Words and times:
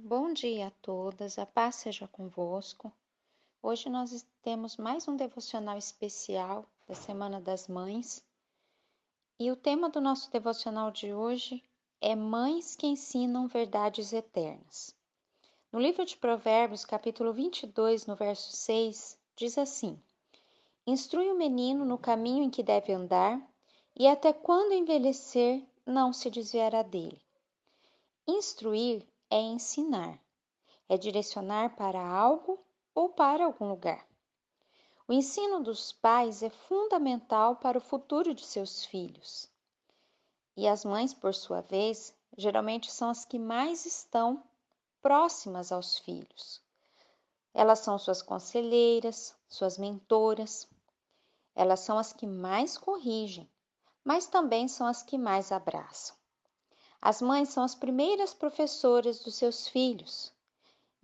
Bom 0.00 0.32
dia 0.32 0.68
a 0.68 0.70
todas, 0.80 1.40
a 1.40 1.44
paz 1.44 1.74
seja 1.74 2.06
convosco. 2.06 2.92
Hoje 3.60 3.88
nós 3.88 4.24
temos 4.42 4.76
mais 4.76 5.08
um 5.08 5.16
devocional 5.16 5.76
especial 5.76 6.64
da 6.86 6.94
Semana 6.94 7.40
das 7.40 7.66
Mães. 7.66 8.24
E 9.40 9.50
o 9.50 9.56
tema 9.56 9.90
do 9.90 10.00
nosso 10.00 10.30
devocional 10.30 10.92
de 10.92 11.12
hoje 11.12 11.64
é 12.00 12.14
Mães 12.14 12.76
que 12.76 12.86
ensinam 12.86 13.48
verdades 13.48 14.12
eternas. 14.12 14.94
No 15.72 15.80
livro 15.80 16.04
de 16.04 16.16
Provérbios, 16.16 16.84
capítulo 16.84 17.32
22, 17.32 18.06
no 18.06 18.14
verso 18.14 18.56
6, 18.56 19.18
diz 19.34 19.58
assim: 19.58 20.00
Instrui 20.86 21.28
o 21.28 21.36
menino 21.36 21.84
no 21.84 21.98
caminho 21.98 22.44
em 22.44 22.50
que 22.50 22.62
deve 22.62 22.92
andar, 22.92 23.42
e 23.96 24.06
até 24.06 24.32
quando 24.32 24.74
envelhecer, 24.74 25.60
não 25.84 26.12
se 26.12 26.30
desviará 26.30 26.84
dele. 26.84 27.20
Instruir 28.28 29.04
é 29.30 29.40
ensinar, 29.40 30.18
é 30.88 30.96
direcionar 30.96 31.76
para 31.76 32.00
algo 32.00 32.58
ou 32.94 33.10
para 33.10 33.44
algum 33.44 33.68
lugar. 33.68 34.06
O 35.06 35.12
ensino 35.12 35.62
dos 35.62 35.90
pais 35.90 36.42
é 36.42 36.50
fundamental 36.50 37.56
para 37.56 37.78
o 37.78 37.80
futuro 37.80 38.34
de 38.34 38.44
seus 38.44 38.84
filhos. 38.84 39.50
E 40.54 40.68
as 40.68 40.84
mães, 40.84 41.14
por 41.14 41.34
sua 41.34 41.62
vez, 41.62 42.14
geralmente 42.36 42.92
são 42.92 43.08
as 43.08 43.24
que 43.24 43.38
mais 43.38 43.86
estão 43.86 44.44
próximas 45.00 45.72
aos 45.72 45.98
filhos. 45.98 46.60
Elas 47.54 47.78
são 47.78 47.98
suas 47.98 48.20
conselheiras, 48.20 49.34
suas 49.48 49.78
mentoras. 49.78 50.68
Elas 51.54 51.80
são 51.80 51.96
as 51.98 52.12
que 52.12 52.26
mais 52.26 52.76
corrigem, 52.76 53.50
mas 54.04 54.26
também 54.26 54.68
são 54.68 54.86
as 54.86 55.02
que 55.02 55.16
mais 55.16 55.50
abraçam. 55.50 56.17
As 57.00 57.22
mães 57.22 57.50
são 57.50 57.62
as 57.62 57.74
primeiras 57.74 58.34
professoras 58.34 59.20
dos 59.20 59.36
seus 59.36 59.68
filhos, 59.68 60.32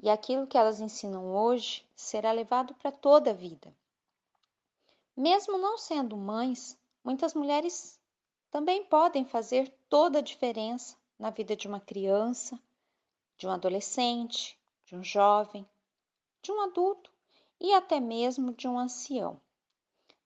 e 0.03 0.11
aquilo 0.11 0.47
que 0.47 0.59
elas 0.59 0.81
ensinam 0.81 1.34
hoje 1.34 1.87
será 1.95 2.33
levado 2.33 2.75
para 2.75 2.91
toda 2.91 3.31
a 3.31 3.34
vida. 3.34 3.73
Mesmo 5.17 5.56
não 5.56 5.78
sendo 5.78 6.17
mães, 6.17 6.77
muitas 7.05 7.33
mulheres 7.33 8.00
também 8.50 8.84
podem 8.84 9.25
fazer 9.25 9.72
toda 9.89 10.19
a 10.19 10.22
diferença 10.22 10.97
na 11.19 11.31
vida 11.31 11.55
de 11.55 11.69
uma 11.69 11.78
criança, 11.78 12.59
de 13.37 13.47
um 13.47 13.50
adolescente, 13.50 14.59
de 14.84 14.97
um 14.97 15.05
jovem, 15.05 15.65
de 16.42 16.50
um 16.50 16.61
adulto 16.61 17.11
e 17.61 17.72
até 17.72 18.00
mesmo 18.00 18.53
de 18.53 18.67
um 18.67 18.78
ancião. 18.78 19.41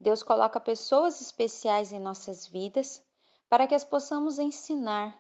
Deus 0.01 0.23
coloca 0.23 0.59
pessoas 0.59 1.21
especiais 1.21 1.93
em 1.93 2.01
nossas 2.01 2.47
vidas 2.47 3.03
para 3.49 3.67
que 3.67 3.75
as 3.75 3.85
possamos 3.85 4.39
ensinar 4.39 5.19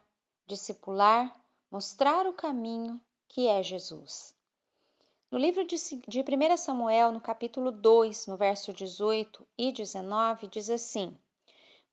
discipular, 0.48 1.38
mostrar 1.70 2.27
o 2.27 2.32
caminho 2.32 2.98
que 3.28 3.46
é 3.46 3.62
Jesus. 3.62 4.34
No 5.30 5.38
livro 5.38 5.62
de, 5.62 5.77
de 5.77 6.20
1 6.20 6.56
Samuel, 6.56 7.12
no 7.12 7.20
capítulo 7.20 7.70
2, 7.70 8.27
no 8.28 8.36
verso 8.38 8.72
18 8.72 9.46
e 9.58 9.70
19, 9.70 10.48
diz 10.48 10.70
assim: 10.70 11.14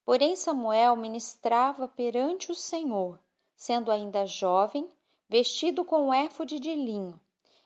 Porém, 0.06 0.38
Samuel 0.38 0.95
ministrava 0.95 1.86
perante 1.86 2.50
o 2.50 2.56
Senhor, 2.56 3.20
sendo 3.58 3.92
ainda 3.92 4.26
jovem, 4.26 4.89
vestido 5.28 5.83
com 5.83 6.14
éfode 6.14 6.58
de 6.58 6.73
linho, 6.73 7.20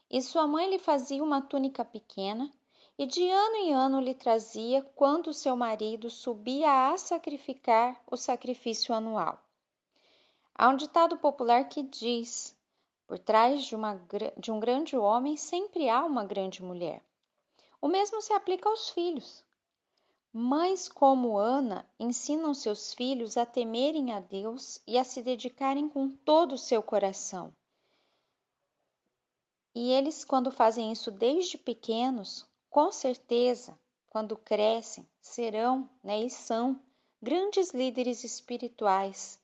e 0.09 0.23
sua 0.23 0.47
mãe 0.47 0.71
lhe 0.71 0.79
fazia 0.79 1.23
uma 1.23 1.39
túnica 1.39 1.85
pequena, 1.85 2.51
e 2.97 3.05
de 3.05 3.29
ano 3.29 3.55
em 3.57 3.73
ano 3.73 4.01
lhe 4.01 4.15
trazia 4.15 4.81
quando 4.95 5.35
seu 5.35 5.55
marido 5.55 6.09
subia 6.09 6.89
a 6.91 6.97
sacrificar 6.97 8.01
o 8.09 8.17
sacrifício 8.17 8.91
anual. 8.91 9.39
Há 10.61 10.67
um 10.67 10.75
ditado 10.75 11.15
popular 11.15 11.69
que 11.69 11.81
diz: 11.81 12.53
por 13.07 13.17
trás 13.17 13.63
de, 13.63 13.73
uma, 13.77 13.95
de 14.37 14.51
um 14.51 14.59
grande 14.59 14.97
homem 14.97 15.37
sempre 15.37 15.89
há 15.89 16.03
uma 16.03 16.25
grande 16.25 16.61
mulher. 16.61 17.01
O 17.81 17.87
mesmo 17.87 18.21
se 18.21 18.33
aplica 18.33 18.67
aos 18.67 18.89
filhos. 18.89 19.41
Mães 20.33 20.89
como 20.89 21.37
Ana 21.37 21.89
ensinam 21.97 22.53
seus 22.53 22.93
filhos 22.93 23.37
a 23.37 23.45
temerem 23.45 24.11
a 24.11 24.19
Deus 24.19 24.81
e 24.85 24.97
a 24.97 25.05
se 25.05 25.21
dedicarem 25.21 25.87
com 25.87 26.09
todo 26.09 26.55
o 26.55 26.57
seu 26.57 26.83
coração. 26.83 27.53
E 29.73 29.93
eles, 29.93 30.25
quando 30.25 30.51
fazem 30.51 30.91
isso 30.91 31.09
desde 31.09 31.57
pequenos, 31.57 32.45
com 32.69 32.91
certeza, 32.91 33.79
quando 34.09 34.35
crescem, 34.35 35.07
serão 35.21 35.89
né, 36.03 36.19
e 36.19 36.29
são 36.29 36.77
grandes 37.21 37.71
líderes 37.71 38.25
espirituais 38.25 39.39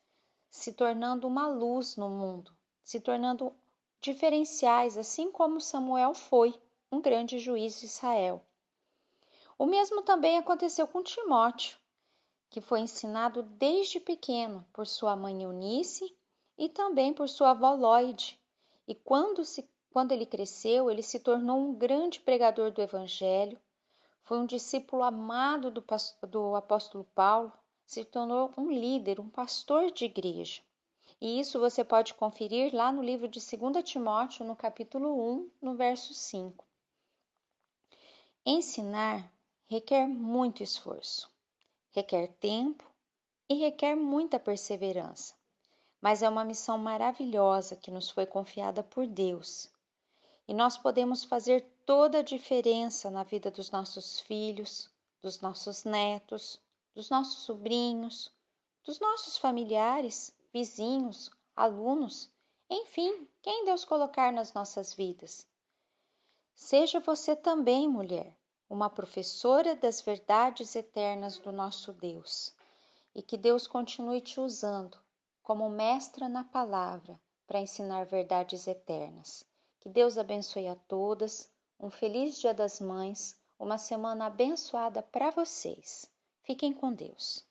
se 0.55 0.71
tornando 0.71 1.27
uma 1.27 1.47
luz 1.47 1.97
no 1.97 2.09
mundo, 2.09 2.55
se 2.81 2.99
tornando 2.99 3.53
diferenciais, 3.99 4.97
assim 4.97 5.29
como 5.29 5.59
Samuel 5.59 6.13
foi 6.13 6.57
um 6.89 7.01
grande 7.01 7.39
juiz 7.39 7.79
de 7.79 7.87
Israel. 7.87 8.41
O 9.59 9.65
mesmo 9.65 10.01
também 10.01 10.37
aconteceu 10.37 10.87
com 10.87 11.03
Timóteo, 11.03 11.77
que 12.49 12.61
foi 12.61 12.79
ensinado 12.79 13.43
desde 13.43 13.99
pequeno 13.99 14.65
por 14.71 14.87
sua 14.87 15.13
mãe 15.13 15.43
Eunice 15.43 16.15
e 16.57 16.69
também 16.69 17.13
por 17.13 17.27
sua 17.27 17.51
avó 17.51 17.73
Lloyd. 17.73 18.39
E 18.87 18.95
quando, 18.95 19.43
se, 19.43 19.69
quando 19.91 20.13
ele 20.13 20.25
cresceu, 20.25 20.89
ele 20.89 21.03
se 21.03 21.19
tornou 21.19 21.59
um 21.59 21.73
grande 21.73 22.21
pregador 22.21 22.71
do 22.71 22.81
Evangelho, 22.81 23.59
foi 24.23 24.39
um 24.39 24.45
discípulo 24.45 25.03
amado 25.03 25.69
do, 25.69 25.83
do 26.29 26.55
apóstolo 26.55 27.03
Paulo, 27.13 27.51
se 27.85 28.03
tornou 28.03 28.53
um 28.57 28.71
líder, 28.71 29.19
um 29.19 29.29
pastor 29.29 29.91
de 29.91 30.05
igreja. 30.05 30.61
E 31.21 31.39
isso 31.39 31.59
você 31.59 31.83
pode 31.83 32.13
conferir 32.13 32.73
lá 32.73 32.91
no 32.91 33.01
livro 33.01 33.27
de 33.27 33.39
2 33.39 33.83
Timóteo, 33.83 34.45
no 34.45 34.55
capítulo 34.55 35.33
1, 35.33 35.51
no 35.61 35.75
verso 35.75 36.13
5. 36.13 36.65
Ensinar 38.45 39.31
requer 39.67 40.07
muito 40.07 40.61
esforço, 40.61 41.29
requer 41.91 42.27
tempo 42.39 42.83
e 43.49 43.55
requer 43.55 43.95
muita 43.95 44.39
perseverança, 44.39 45.33
mas 46.01 46.21
é 46.21 46.29
uma 46.29 46.45
missão 46.45 46.77
maravilhosa 46.77 47.75
que 47.75 47.89
nos 47.89 48.09
foi 48.09 48.25
confiada 48.25 48.83
por 48.83 49.07
Deus. 49.07 49.69
E 50.47 50.53
nós 50.53 50.77
podemos 50.77 51.23
fazer 51.23 51.65
toda 51.85 52.19
a 52.19 52.23
diferença 52.23 53.09
na 53.09 53.23
vida 53.23 53.49
dos 53.49 53.71
nossos 53.71 54.19
filhos, 54.19 54.89
dos 55.21 55.41
nossos 55.41 55.83
netos, 55.83 56.59
dos 56.95 57.09
nossos 57.09 57.43
sobrinhos, 57.43 58.31
dos 58.85 58.99
nossos 58.99 59.37
familiares, 59.37 60.33
vizinhos, 60.53 61.29
alunos, 61.53 62.31
enfim, 62.69 63.27
quem 63.41 63.65
Deus 63.65 63.83
colocar 63.83 64.31
nas 64.31 64.53
nossas 64.53 64.93
vidas. 64.93 65.45
Seja 66.53 67.01
você 67.01 67.35
também, 67.35 67.87
mulher, 67.87 68.33
uma 68.69 68.89
professora 68.89 69.75
das 69.75 70.01
verdades 70.01 70.73
eternas 70.75 71.37
do 71.37 71.51
nosso 71.51 71.91
Deus, 71.91 72.55
e 73.13 73.21
que 73.21 73.37
Deus 73.37 73.67
continue 73.67 74.21
te 74.21 74.39
usando 74.39 74.97
como 75.43 75.69
mestra 75.69 76.27
na 76.27 76.43
palavra 76.43 77.19
para 77.45 77.59
ensinar 77.59 78.05
verdades 78.05 78.67
eternas. 78.67 79.45
Que 79.79 79.89
Deus 79.89 80.17
abençoe 80.17 80.67
a 80.67 80.75
todas, 80.75 81.47
um 81.79 81.91
feliz 81.91 82.39
Dia 82.39 82.53
das 82.53 82.79
Mães, 82.79 83.37
uma 83.59 83.77
semana 83.77 84.25
abençoada 84.25 85.03
para 85.03 85.29
vocês. 85.29 86.09
Fiquem 86.45 86.73
com 86.73 86.93
Deus. 86.93 87.44